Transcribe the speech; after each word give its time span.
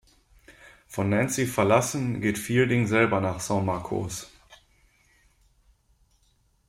Von 0.87 1.09
Nancy 1.09 1.45
verlassen, 1.45 2.21
geht 2.21 2.39
Fielding 2.39 2.87
selber 2.87 3.21
nach 3.21 3.39
San 3.39 3.63
Marcos. 3.65 4.31